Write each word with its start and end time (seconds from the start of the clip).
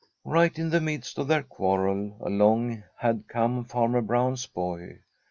Right 0.25 0.57
in 0.57 0.71
the 0.71 0.81
midst 0.81 1.19
of 1.19 1.27
their 1.27 1.43
quarrel 1.43 2.17
along 2.21 2.81
had 2.97 3.25
come 3.27 3.63
Farmer 3.65 4.01
Brown's 4.01 4.47
boy. 4.47 5.01